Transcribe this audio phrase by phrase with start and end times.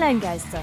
[0.00, 0.62] Online-Geister.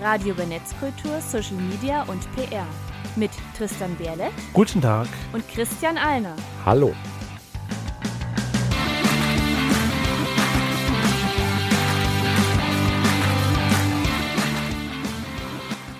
[0.00, 2.66] Radio über Netzkultur, Social Media und PR.
[3.14, 4.30] Mit Tristan Berle.
[4.52, 5.06] Guten Tag.
[5.32, 6.34] Und Christian Alner.
[6.66, 6.92] Hallo.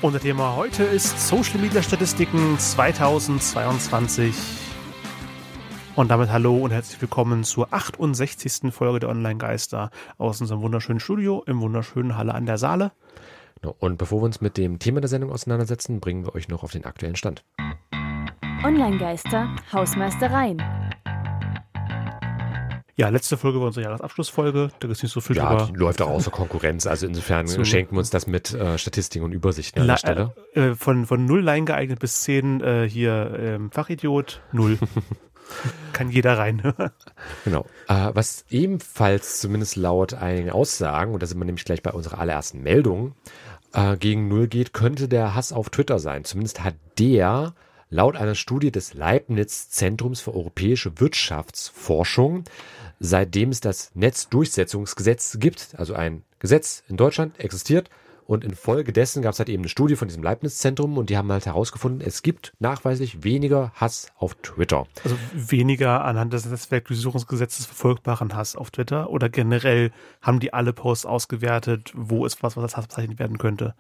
[0.01, 4.35] Unser Thema heute ist Social Media Statistiken 2022.
[5.95, 8.73] Und damit hallo und herzlich willkommen zur 68.
[8.73, 12.93] Folge der Online-Geister aus unserem wunderschönen Studio im wunderschönen Halle an der Saale.
[13.79, 16.73] Und bevor wir uns mit dem Thema der Sendung auseinandersetzen, bringen wir euch noch auf
[16.73, 17.45] den aktuellen Stand.
[18.65, 20.63] Online-Geister, Hausmeistereien.
[22.97, 24.71] Ja, letzte Folge war unsere Jahresabschlussfolge.
[24.81, 25.71] Da ist nicht so viel ja, drüber.
[25.73, 26.87] Die läuft auch außer Konkurrenz.
[26.87, 27.65] Also insofern So.
[27.65, 30.35] schenken wir uns das mit äh, Statistiken und Übersichten an La- der Stelle.
[30.55, 34.79] äh, äh, von, von null Line geeignet bis 10 äh, hier ähm, Fachidiot, null.
[35.93, 36.75] Kann jeder rein.
[37.45, 37.67] Genau.
[37.89, 42.19] Äh, was ebenfalls zumindest laut einigen Aussagen, und da sind wir nämlich gleich bei unserer
[42.19, 43.15] allerersten Meldung,
[43.73, 46.25] äh, gegen Null geht, könnte der Hass auf Twitter sein.
[46.25, 47.55] Zumindest hat der
[47.91, 52.45] laut einer Studie des Leibniz Zentrums für europäische Wirtschaftsforschung,
[52.99, 57.91] seitdem es das Netzdurchsetzungsgesetz gibt, also ein Gesetz in Deutschland existiert,
[58.27, 61.47] und infolgedessen gab es halt eben eine Studie von diesem Leibniz-Zentrum und die haben halt
[61.47, 64.87] herausgefunden, es gibt nachweislich weniger Hass auf Twitter.
[65.05, 69.91] Also weniger anhand des Netzwerkdurchsuchungsgesetzes verfolgbaren Hass auf Twitter oder generell
[70.21, 73.75] haben die alle Posts ausgewertet, wo ist was, was als Hass bezeichnet werden könnte.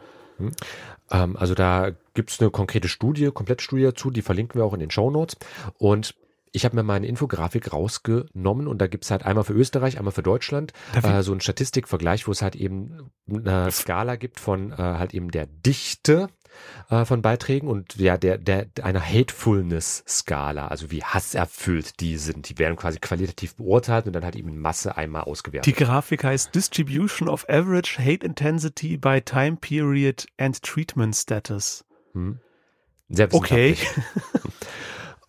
[1.11, 4.91] Ähm, also da gibt's eine konkrete Studie, Komplettstudie dazu, die verlinken wir auch in den
[4.91, 5.37] Show Notes.
[5.79, 6.15] Und
[6.53, 10.12] ich habe mir mal eine Infografik rausgenommen und da gibt's halt einmal für Österreich, einmal
[10.12, 10.72] für Deutschland
[11.03, 15.30] äh, so einen Statistikvergleich, wo es halt eben eine Skala gibt von äh, halt eben
[15.30, 16.28] der Dichte
[16.91, 22.48] äh, von Beiträgen und ja, der, der, einer Hatefulness-Skala, also wie hasserfüllt die sind.
[22.50, 25.67] Die werden quasi qualitativ beurteilt und dann halt eben in Masse einmal ausgewertet.
[25.67, 31.85] Die Grafik heißt Distribution of Average Hate Intensity by Time Period and Treatment Status.
[32.12, 32.41] Hm.
[33.30, 33.77] Okay.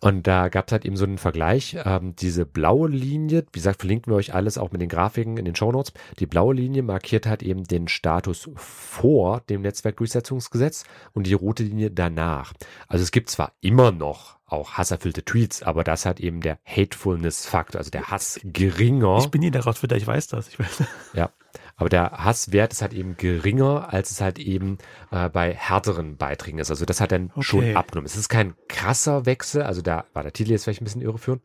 [0.04, 1.78] Und da gab es halt eben so einen Vergleich.
[1.82, 5.46] Ähm, diese blaue Linie, wie gesagt, verlinken wir euch alles auch mit den Grafiken in
[5.46, 5.94] den Shownotes.
[6.18, 11.90] Die blaue Linie markiert halt eben den Status vor dem Netzwerkdurchsetzungsgesetz und die rote Linie
[11.90, 12.52] danach.
[12.86, 17.78] Also es gibt zwar immer noch auch hasserfüllte Tweets, aber das hat eben der Hatefulness-Faktor,
[17.78, 19.20] also der Hass geringer.
[19.20, 20.48] Ich bin nie der Twitter, ich weiß das.
[20.48, 20.82] Ich weiß.
[21.14, 21.30] Ja,
[21.76, 24.78] aber der Hasswert ist halt eben geringer, als es halt eben
[25.10, 26.70] äh, bei härteren Beiträgen ist.
[26.70, 27.42] Also das hat dann Okay.
[27.42, 28.06] schon abgenommen.
[28.06, 31.42] Es ist kein krasser Wechsel, also da war der Titel jetzt vielleicht ein bisschen irreführend,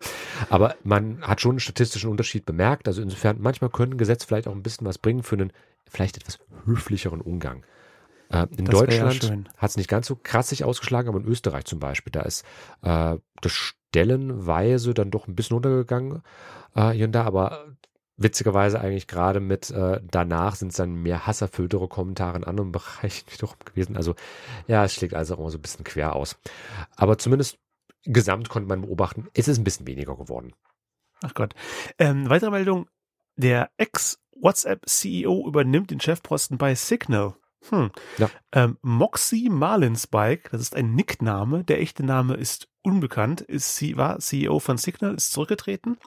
[0.50, 2.88] aber man hat schon einen statistischen Unterschied bemerkt.
[2.88, 5.52] Also insofern, manchmal können Gesetze vielleicht auch ein bisschen was bringen für einen
[5.90, 7.64] vielleicht etwas höflicheren Umgang.
[8.32, 9.50] Äh, in Das ja Deutschland schön.
[9.58, 12.46] hat es nicht ganz so krass sich ausgeschlagen, aber in Österreich zum Beispiel, da ist
[12.84, 16.22] äh, das stellenweise dann doch ein bisschen runtergegangen
[16.76, 17.66] äh, hier und da, aber
[18.20, 23.26] witzigerweise eigentlich gerade mit äh, danach sind es dann mehr hasserfülltere Kommentare in anderen Bereichen
[23.32, 23.98] wiederum gewesen.
[23.98, 24.16] Also
[24.68, 26.38] ja, es schlägt also auch immer so ein bisschen quer aus.
[26.96, 27.58] Aber zumindest
[28.04, 30.54] gesamt konnte man beobachten, es ist ein bisschen weniger geworden.
[31.22, 31.54] Ach Gott.
[31.98, 32.88] Ähm, weitere Meldung.
[33.36, 37.36] Der Ex-WhatsApp-CEO übernimmt den Chefposten bei Signal.
[37.70, 37.92] Hm.
[38.18, 38.30] Ja.
[38.54, 41.64] Ähm, Moxie Marlinspike, das ist ein Nickname.
[41.64, 45.98] Der echte Name ist unbekannt, ist, sie war CEO von Signal, ist zurückgetreten.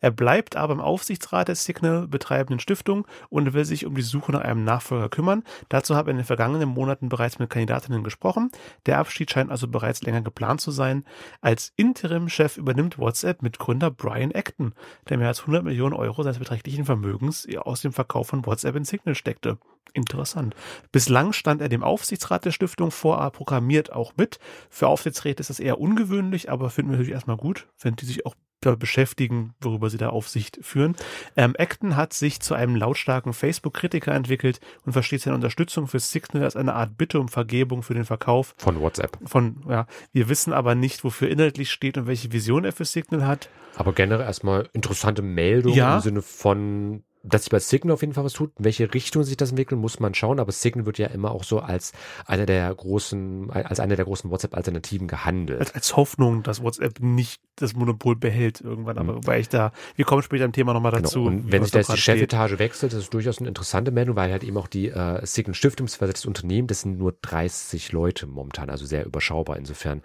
[0.00, 4.32] Er bleibt aber im Aufsichtsrat der Signal betreibenden Stiftung und will sich um die Suche
[4.32, 5.44] nach einem Nachfolger kümmern.
[5.68, 8.50] Dazu habe er in den vergangenen Monaten bereits mit Kandidatinnen gesprochen.
[8.86, 11.04] Der Abschied scheint also bereits länger geplant zu sein.
[11.40, 14.74] Als Interim-Chef übernimmt WhatsApp mit Gründer Brian Acton,
[15.08, 18.84] der mehr als 100 Millionen Euro seines beträchtlichen Vermögens aus dem Verkauf von WhatsApp in
[18.84, 19.58] Signal steckte.
[19.96, 20.54] Interessant.
[20.92, 24.38] Bislang stand er dem Aufsichtsrat der Stiftung vor, aber programmiert auch mit.
[24.68, 26.15] Für Aufsichtsräte ist das eher ungewöhnlich,
[26.48, 30.08] aber finden wir natürlich erstmal gut, wenn die sich auch damit beschäftigen, worüber sie da
[30.08, 30.96] Aufsicht führen.
[31.36, 36.42] Ähm, Acton hat sich zu einem lautstarken Facebook-Kritiker entwickelt und versteht seine Unterstützung für Signal
[36.42, 39.18] als eine Art Bitte um Vergebung für den Verkauf Von WhatsApp.
[39.26, 43.26] von, ja, wir wissen aber nicht, wofür inhaltlich steht und welche Vision er für Signal
[43.26, 43.50] hat.
[43.76, 45.96] Aber generell erstmal interessante Meldung Ja.
[45.96, 48.52] im Sinne von, dass sich bei Signal auf jeden Fall was tut.
[48.58, 50.38] In welche Richtung sich das entwickelt, muss man schauen.
[50.40, 51.92] Aber Signal wird ja immer auch so als
[52.26, 55.60] einer der großen, als eine der großen WhatsApp-Alternativen gehandelt.
[55.60, 59.16] Als, als Hoffnung, dass WhatsApp nicht das Monopol behält irgendwann, aber Mhm.
[59.16, 61.02] wobei ich da, wir kommen später im Thema nochmal Genau.
[61.04, 61.24] dazu.
[61.24, 61.96] Und wie wenn sich da jetzt die.
[61.98, 65.54] Chefetage wechselt, das ist durchaus eine interessante Meldung, weil halt eben auch die äh, Signal
[65.54, 69.56] Stiftung, beziehungsweise das Unternehmen, das sind nur 30 Leute momentan, also sehr überschaubar.
[69.56, 70.02] Insofern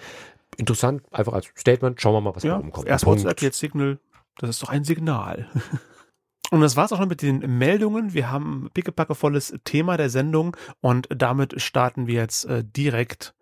[0.57, 2.01] interessant, einfach als Statement.
[2.01, 2.87] Schauen wir mal, was Ja, da rumkommt.
[2.87, 3.05] erst.
[3.05, 3.99] WhatsApp, jetzt Signal.
[4.37, 5.47] Das ist doch ein Signal.
[6.51, 8.13] Und das war's auch schon mit den Meldungen.
[8.13, 13.33] Wir haben pickepackevolles Thema der Sendung und damit starten wir jetzt äh, direkt